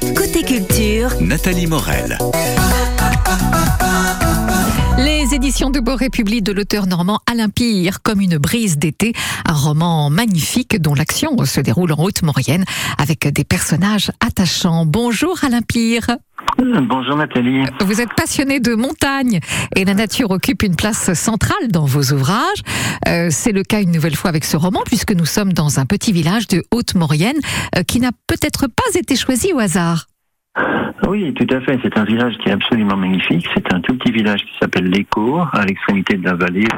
[0.00, 2.18] Côté culture, Nathalie Morel.
[5.38, 9.12] Éditions de Boré publient de l'auteur normand Alain Pire comme une brise d'été,
[9.46, 12.64] un roman magnifique dont l'action se déroule en Haute-Maurienne
[12.98, 14.84] avec des personnages attachants.
[14.84, 16.08] Bonjour Alain Pire.
[16.58, 17.62] Bonjour Nathalie.
[17.80, 19.38] Vous êtes passionné de montagne
[19.76, 22.62] et la nature occupe une place centrale dans vos ouvrages.
[23.06, 25.86] Euh, c'est le cas une nouvelle fois avec ce roman puisque nous sommes dans un
[25.86, 27.38] petit village de Haute-Maurienne
[27.76, 30.08] euh, qui n'a peut-être pas été choisi au hasard.
[31.08, 31.78] Oui, tout à fait.
[31.82, 33.48] C'est un village qui est absolument magnifique.
[33.54, 36.68] C'est un tout petit village qui s'appelle l'Écho, à l'extrémité de la vallée,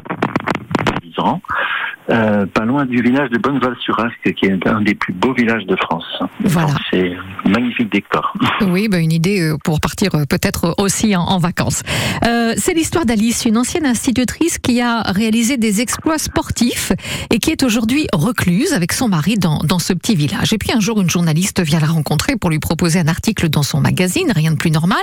[2.11, 5.77] euh, pas loin du village de Bonneval-sur-Asque, qui est un des plus beaux villages de
[5.77, 6.05] France.
[6.41, 6.75] Voilà.
[6.91, 7.13] C'est
[7.47, 8.33] magnifique décor.
[8.63, 11.83] Oui, bah une idée euh, pour partir euh, peut-être aussi en, en vacances.
[12.27, 16.93] Euh, c'est l'histoire d'Alice, une ancienne institutrice qui a réalisé des exploits sportifs
[17.31, 20.53] et qui est aujourd'hui recluse avec son mari dans, dans ce petit village.
[20.53, 23.63] Et puis un jour, une journaliste vient la rencontrer pour lui proposer un article dans
[23.63, 25.01] son magazine, rien de plus normal.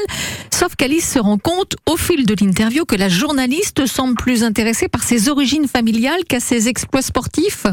[0.52, 4.88] Sauf qu'Alice se rend compte au fil de l'interview que la journaliste semble plus intéressée
[4.88, 7.66] par ses origines familiales qu'à ses exploits sportifs.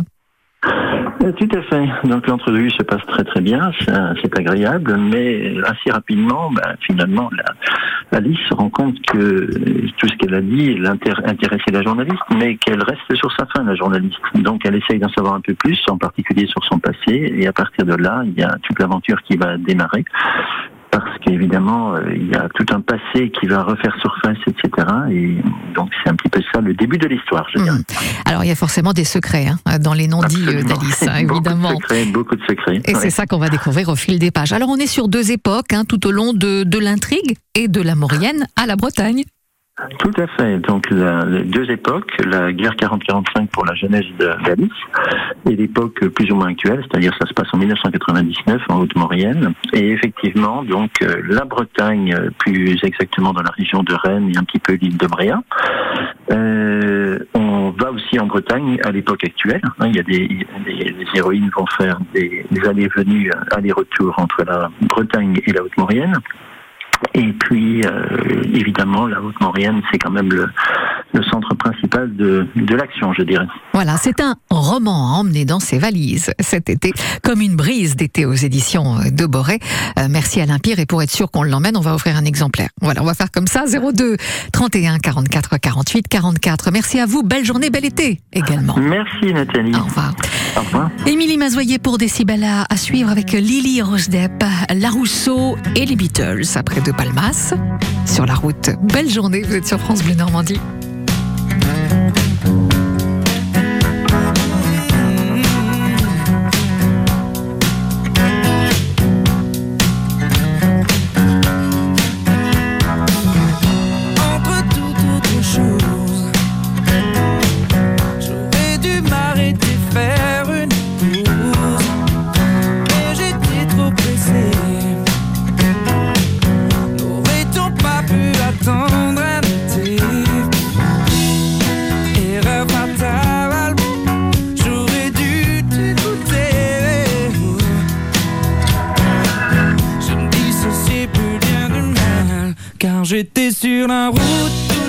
[1.22, 1.88] Euh, Tout à fait.
[2.08, 7.30] Donc l'entrevue se passe très très bien, c'est c'est agréable, mais assez rapidement, bah, finalement,
[8.12, 9.46] Alice se rend compte que
[9.96, 10.78] tout ce qu'elle a dit
[11.24, 14.18] intéressait la journaliste, mais qu'elle reste sur sa fin, la journaliste.
[14.34, 17.52] Donc elle essaye d'en savoir un peu plus, en particulier sur son passé, et à
[17.52, 20.04] partir de là, il y a toute l'aventure qui va démarrer.
[20.94, 24.86] Parce qu'évidemment, euh, il y a tout un passé qui va refaire surface, etc.
[25.10, 25.36] Et
[25.74, 27.76] donc c'est un petit peu ça le début de l'histoire, je dirais.
[27.78, 27.82] Hmm.
[28.26, 31.70] Alors il y a forcément des secrets hein, dans les non-dits euh, d'Alice, hein, évidemment.
[31.72, 32.80] Beaucoup de secrets, beaucoup de secrets.
[32.84, 33.00] Et Ouais.
[33.00, 34.52] c'est ça qu'on va découvrir au fil des pages.
[34.52, 37.82] Alors on est sur deux époques hein, tout au long de, de l'intrigue et de
[37.82, 39.24] la Maurienne à la Bretagne.
[39.98, 40.58] Tout à fait.
[40.58, 44.70] Donc la- les deux époques, la guerre 40-45 pour la jeunesse de- d'Alice
[45.50, 49.52] et l'époque plus ou moins actuelle, c'est-à-dire ça se passe en 1999 en Haute-Maurienne.
[49.72, 54.38] Et effectivement, donc euh, la Bretagne, euh, plus exactement dans la région de Rennes et
[54.38, 55.42] un petit peu l'île de Bréa.
[56.30, 59.60] Euh, on va aussi en Bretagne à l'époque actuelle.
[59.80, 59.86] hein.
[59.88, 60.28] Il y a des,
[60.64, 65.64] des- les héroïnes vont faire des, des allées-venues, euh, allers-retours entre la Bretagne et la
[65.64, 66.14] Haute-Maurienne.
[67.12, 70.48] Et puis, euh, évidemment, la Haute-Maurienne, c'est quand même le,
[71.14, 73.46] le centre principal de, de l'action, je dirais.
[73.72, 76.92] Voilà, c'est un roman à emmener dans ses valises cet été,
[77.22, 79.60] comme une brise d'été aux éditions de Boré.
[79.98, 82.68] Euh, merci Alain Pire et pour être sûr qu'on l'emmène, on va offrir un exemplaire.
[82.82, 84.16] Voilà, on va faire comme ça, 02
[84.52, 86.70] 31 44 48 44.
[86.72, 88.76] Merci à vous, belle journée, bel été également.
[88.76, 89.74] Merci Nathalie.
[89.74, 90.12] Au revoir.
[90.56, 90.90] Au revoir.
[91.06, 96.80] Émilie Mazoyer pour Décibella à suivre avec Lily Rosdepp, La Rousseau et les Beatles après
[96.80, 97.54] De Palmas.
[98.06, 100.60] Sur la route, belle journée, vous êtes sur France Bleu Normandie.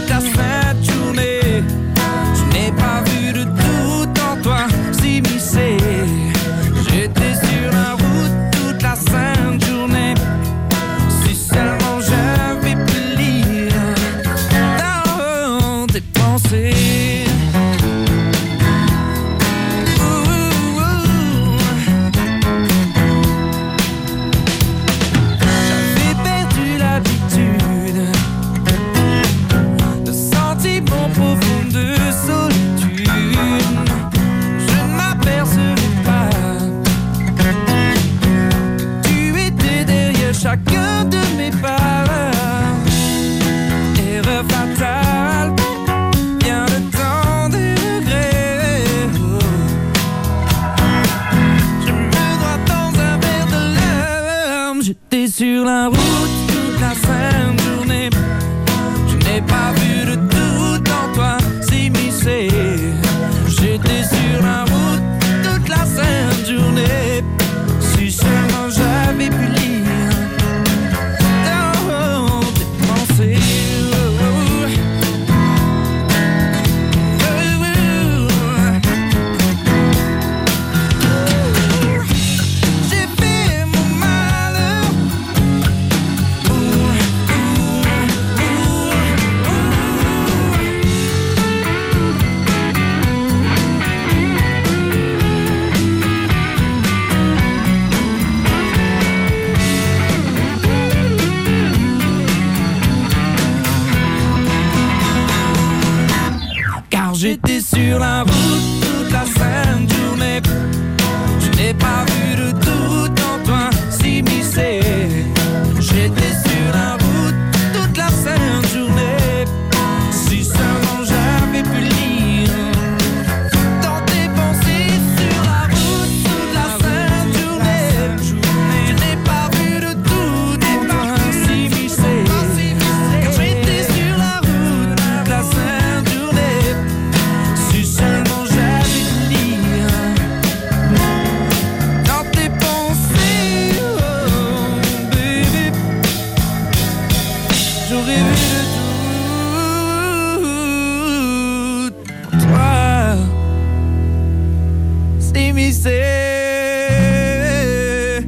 [0.06, 0.65] Route toute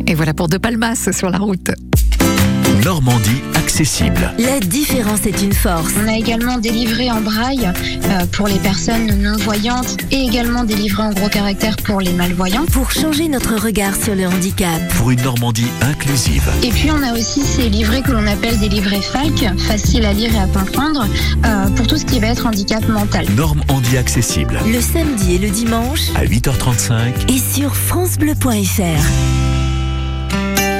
[0.07, 1.71] Et voilà pour De Palmas sur la route.
[2.87, 4.31] Normandie accessible.
[4.39, 5.91] La différence est une force.
[6.01, 7.69] On a également des livrets en braille
[8.05, 12.65] euh, pour les personnes non-voyantes et également des livrets en gros caractères pour les malvoyants.
[12.71, 14.87] Pour changer notre regard sur le handicap.
[14.95, 16.49] Pour une Normandie inclusive.
[16.63, 20.13] Et puis on a aussi ces livrets que l'on appelle des livrets FALC, faciles à
[20.13, 21.05] lire et à comprendre,
[21.45, 23.25] euh, pour tout ce qui va être handicap mental.
[23.35, 24.61] Normandie accessible.
[24.65, 27.33] Le samedi et le dimanche À 8h35.
[27.33, 29.46] et sur francebleu.fr.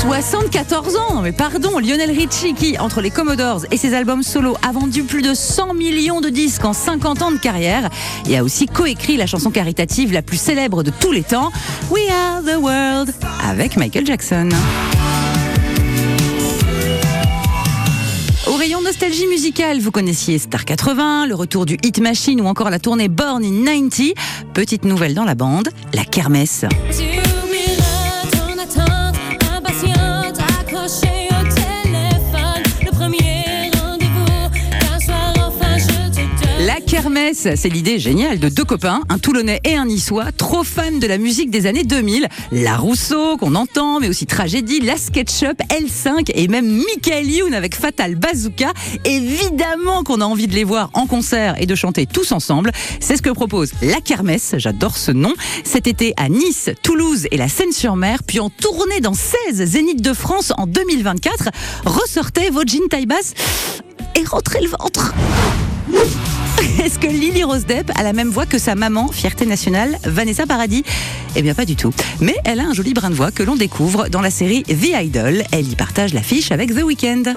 [0.00, 4.72] 74 ans mais pardon, Lionel Richie qui, entre les Commodores et ses albums solo, a
[4.72, 7.90] vendu plus de 100 millions de disques en 50 ans de carrière
[8.26, 11.52] et a aussi coécrit la chanson caritative la plus célèbre de tous les temps,
[11.90, 13.14] We Are the World,
[13.46, 14.48] avec Michael Jackson.
[18.46, 22.70] Au rayon nostalgie musicale, vous connaissiez Star 80, le retour du Hit Machine ou encore
[22.70, 24.14] la tournée Born in 90.
[24.54, 26.64] Petite nouvelle dans la bande, la kermesse.
[36.72, 40.98] La kermesse, c'est l'idée géniale de deux copains, un Toulonnais et un Niçois, trop fans
[41.00, 42.28] de la musique des années 2000.
[42.52, 47.74] La Rousseau, qu'on entend, mais aussi Tragédie, La SketchUp, L5 et même Michael Youn avec
[47.74, 48.72] Fatal Bazooka.
[49.04, 52.70] Évidemment qu'on a envie de les voir en concert et de chanter tous ensemble.
[53.00, 55.34] C'est ce que propose La Kermesse, j'adore ce nom,
[55.64, 60.12] cet été à Nice, Toulouse et la Seine-sur-Mer, puis en tournée dans 16 Zénith de
[60.12, 61.48] France en 2024.
[61.84, 63.34] Ressortez vos jeans taille basse
[64.14, 65.12] et rentrez le ventre.
[66.82, 70.46] Est-ce que Lily Rose Depp a la même voix que sa maman, fierté nationale, Vanessa
[70.46, 70.84] Paradis?
[71.36, 71.92] Eh bien pas du tout.
[72.20, 75.02] Mais elle a un joli brin de voix que l'on découvre dans la série The
[75.02, 75.42] Idol.
[75.52, 77.34] Elle y partage l'affiche avec The Weeknd.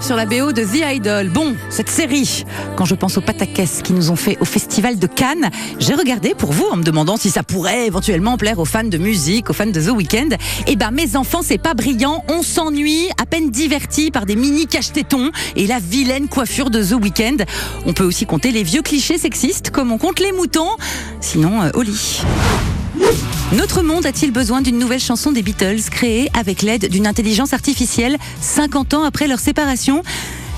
[0.00, 1.30] Sur la BO de The Idol.
[1.30, 2.44] Bon, cette série,
[2.76, 6.34] quand je pense aux pataquès qui nous ont fait au Festival de Cannes, j'ai regardé
[6.34, 9.54] pour vous en me demandant si ça pourrait éventuellement plaire aux fans de musique, aux
[9.54, 10.36] fans de The Weeknd.
[10.66, 12.22] Eh ben, mes enfants, c'est pas brillant.
[12.28, 17.02] On s'ennuie, à peine divertis par des mini cache-tétons et la vilaine coiffure de The
[17.02, 17.38] Weeknd.
[17.86, 20.70] On peut aussi compter les vieux clichés sexistes comme on compte les moutons.
[21.20, 22.22] Sinon, euh, au lit.
[23.52, 28.18] Notre monde a-t-il besoin d'une nouvelle chanson des Beatles créée avec l'aide d'une intelligence artificielle
[28.42, 30.02] 50 ans après leur séparation?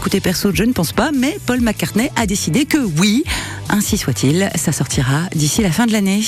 [0.00, 3.23] Écoutez, perso, je ne pense pas, mais Paul McCartney a décidé que oui.
[3.68, 6.25] Ainsi soit-il, ça sortira d'ici la fin de l'année.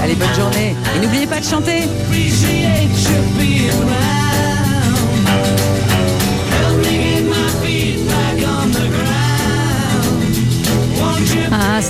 [0.00, 0.76] Allez, bonne journée.
[0.96, 1.80] Et n'oubliez pas de chanter.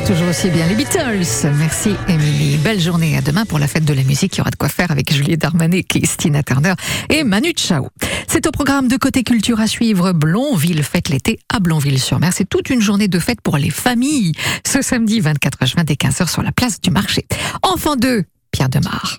[0.02, 0.66] Toujours aussi bien.
[0.66, 1.24] Les Beatles.
[1.58, 2.56] Merci, Émilie.
[2.56, 3.16] Belle journée.
[3.16, 4.34] À demain pour la fête de la musique.
[4.34, 6.74] Il y aura de quoi faire avec Juliette Darmanet, Christina Turner
[7.10, 7.88] et Manu Chao.
[8.26, 10.12] C'est au programme de Côté Culture à suivre.
[10.12, 12.32] Blonville fête l'été à Blonville-sur-Mer.
[12.32, 14.32] C'est toute une journée de fête pour les familles.
[14.66, 17.26] Ce samedi 24 juin dès 15h sur la place du marché.
[17.62, 19.18] Enfant 2, Pierre Demar.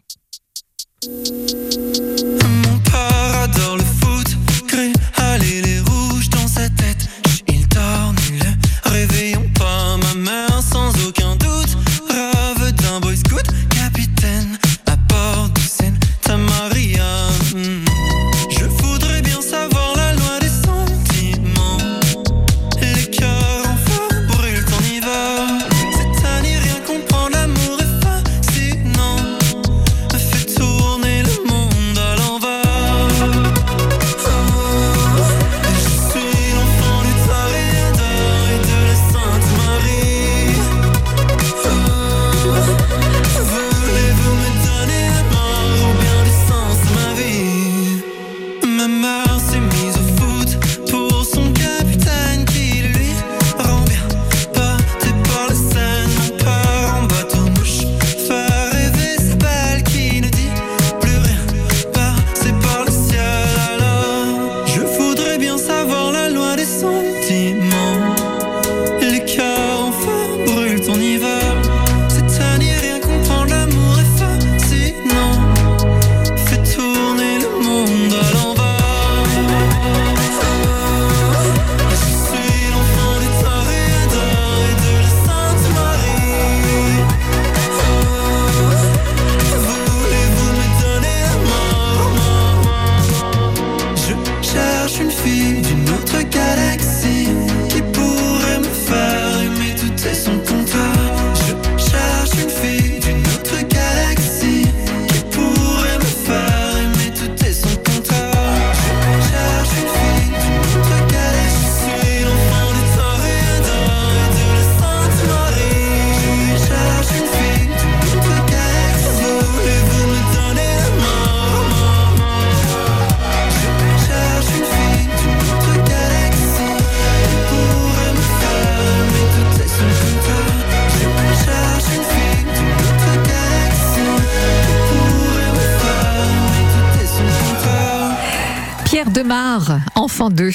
[140.30, 140.52] 2.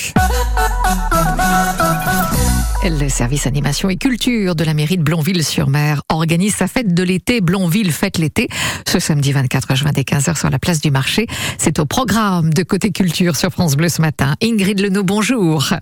[2.82, 7.40] Le service animation et culture de la mairie de Blonville-sur-Mer organise sa fête de l'été
[7.40, 8.48] Blonville Fête l'été
[8.88, 11.26] ce samedi 24 juin dès 15h sur la place du marché.
[11.58, 14.34] C'est au programme de Côté Culture sur France Bleu ce matin.
[14.42, 15.74] Ingrid Lenot, bonjour.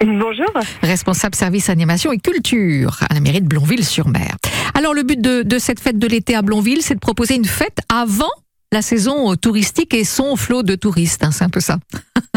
[0.00, 0.52] Bonjour.
[0.82, 4.36] Responsable service animation et culture à la mairie de Blonville-sur-Mer.
[4.74, 7.44] Alors le but de, de cette fête de l'été à Blonville, c'est de proposer une
[7.44, 8.32] fête avant
[8.72, 11.24] la saison touristique et son flot de touristes.
[11.24, 11.76] hein, c'est un peu ça.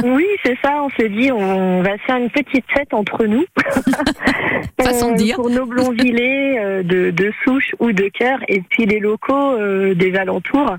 [0.02, 0.82] Oui, c'est ça.
[0.82, 3.44] On s'est dit, on va faire une petite fête entre nous.
[4.82, 5.36] Façon de dire.
[5.36, 9.94] Pour nos blonvillés euh, de, de souche ou de cœur, et puis les locaux euh,
[9.96, 10.78] des alentours.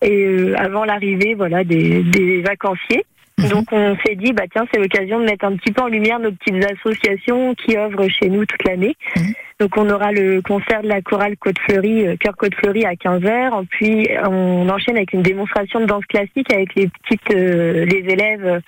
[0.00, 3.04] Et euh, avant l'arrivée, voilà, des, des vacanciers.
[3.38, 3.48] Mhm.
[3.48, 6.18] Donc on s'est dit, bah tiens, c'est l'occasion de mettre un petit peu en lumière
[6.18, 8.94] nos petites associations qui œuvrent chez nous toute l'année.
[9.16, 9.32] Mhm.
[9.60, 12.94] Donc on aura le concert de la chorale Côte Fleurie, euh, Cœur Côte Fleurie à
[12.94, 13.64] 15h.
[13.70, 18.60] Puis on enchaîne avec une démonstration de danse classique avec les petites, euh, les élèves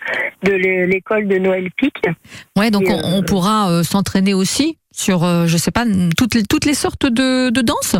[0.44, 1.94] de l'é- l'école de Noël Pic.
[2.56, 5.84] Ouais, donc on, on pourra euh, s'entraîner aussi sur, euh, je sais pas,
[6.16, 7.96] toutes les, toutes les sortes de, de danses.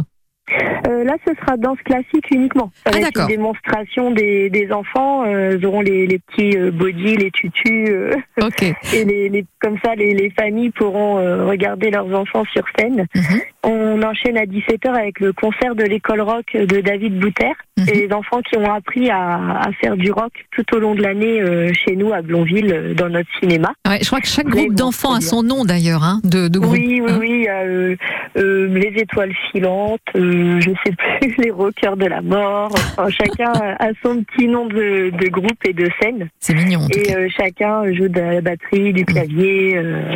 [0.86, 2.70] Euh, là, ce sera danse classique uniquement.
[2.84, 3.22] Ah, d'accord.
[3.22, 5.24] une démonstration des, des enfants.
[5.24, 7.88] Euh, ils auront les, les petits euh, bodys, les tutus.
[7.88, 8.10] euh,
[8.92, 13.06] et les, les- comme ça, les, les familles pourront euh, regarder leurs enfants sur scène.
[13.14, 13.40] Mhm.
[13.62, 17.52] On enchaîne à 17h avec le concert de l'école rock de David Bouter.
[17.76, 21.02] Et les enfants qui ont appris à, à faire du rock tout au long de
[21.02, 23.72] l'année euh, chez nous à Blonville, euh, dans notre cinéma.
[23.88, 26.72] Ouais, je crois que chaque groupe d'enfants a son nom d'ailleurs, hein, de, de groupe.
[26.72, 27.62] Oui, oui, hein.
[27.64, 27.96] euh,
[28.36, 32.70] euh, les étoiles filantes, euh, je sais plus, les rockers de la mort.
[32.96, 36.28] Enfin, chacun a son petit nom de, de groupe et de scène.
[36.38, 36.80] C'est mignon.
[36.82, 37.18] en tout Et cas.
[37.18, 40.14] euh, chacun joue de la batterie, du clavier, euh,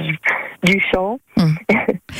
[0.62, 1.18] du chant.
[1.36, 1.54] Mm.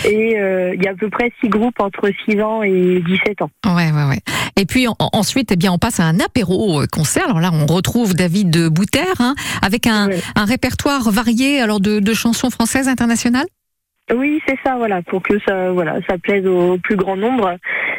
[0.04, 3.42] Et euh, il y a à peu près six groupes entre 6 ans et 17
[3.42, 3.50] ans.
[3.66, 4.18] Ouais, ouais, ouais.
[4.59, 7.27] Et puis en- ensuite, eh bien, on passe à un apéro euh, concert.
[7.27, 12.50] Alors là, on retrouve David Bouter hein, avec un, répertoire varié alors de, de chansons
[12.50, 13.47] françaises internationales?
[14.15, 17.57] Oui, c'est ça, voilà, pour que ça, voilà, ça plaise au plus grand nombre.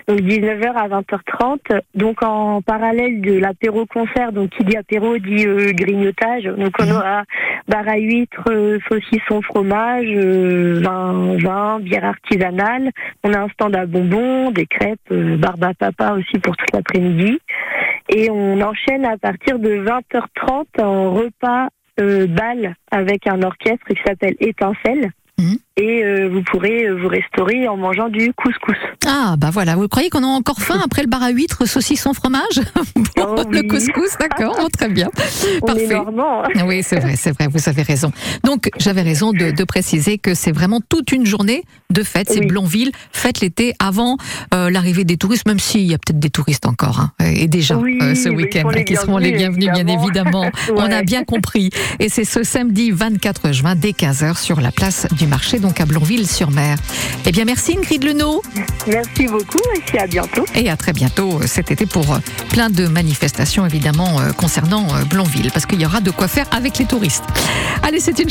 [0.07, 1.81] Donc 19h à 20h30.
[1.93, 6.45] Donc en parallèle de l'apéro-concert, donc qui dit apéro dit euh, grignotage.
[6.45, 7.23] Donc on aura
[7.69, 12.89] bar à huîtres, euh, saucisson, fromage, euh, vin, vin, bière artisanale.
[13.23, 16.73] On a un stand à bonbons, des crêpes, euh, barbe à papa aussi pour toute
[16.73, 17.39] l'après-midi.
[18.09, 24.01] Et on enchaîne à partir de 20h30 en repas euh, bal avec un orchestre qui
[24.05, 25.11] s'appelle Étincelle.
[25.77, 28.75] Et euh, vous pourrez euh, vous restaurer en mangeant du couscous.
[29.07, 29.75] Ah, bah voilà.
[29.75, 32.59] Vous croyez qu'on a encore faim après le bar à huîtres, saucisson, fromage?
[33.15, 35.09] Pour Oh le couscous, d'accord, oh, très bien.
[35.61, 35.87] On est Parfait.
[35.93, 36.43] normand.
[36.43, 36.65] hein.
[36.65, 38.11] Oui, c'est vrai, c'est vrai, vous avez raison.
[38.43, 42.29] Donc, j'avais raison de, de préciser que c'est vraiment toute une journée de fête.
[42.29, 42.47] C'est Oui.
[42.47, 44.17] Blonville, fête l'été avant
[44.53, 47.77] euh, l'arrivée des touristes, même s'il y a peut-être des touristes encore, hein, et déjà
[47.77, 50.49] Oui, euh, ce week-end, les qui seront les bienvenus, bien évidemment.
[50.75, 51.69] On a bien compris.
[51.99, 55.85] Et c'est ce samedi 24 juin, dès 15h, sur la place du marché, donc à
[55.85, 56.77] Blonville-sur-Mer.
[57.25, 58.41] Eh bien, merci Ingrid Lenot.
[58.87, 59.59] Merci beaucoup
[59.93, 60.45] et à bientôt.
[60.55, 62.17] Et à très bientôt euh, cet été pour euh,
[62.49, 66.77] plein de manifestations, évidemment, euh, concernant Blonville, parce qu'il y aura de quoi faire avec
[66.77, 67.23] les touristes.
[67.83, 68.27] Allez, c'est une